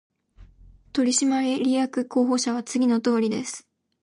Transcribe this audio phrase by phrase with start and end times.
[0.93, 3.67] 取締役候補者は次のとおりです